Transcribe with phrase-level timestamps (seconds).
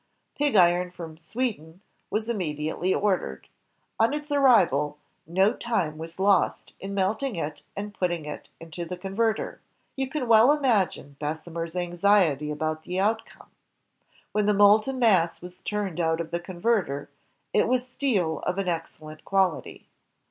[0.35, 3.47] Pig iron from Sweden was immediately ordered.
[3.99, 8.97] On its arrival, no time was lost in melting it and putting it into the
[8.97, 9.61] converter.
[9.95, 13.51] You can well imagine Bessemer 's anxiety about the outcome.
[14.31, 17.11] When the molten mass was turned out of the converter,
[17.53, 19.87] it was steel of an excellent quality.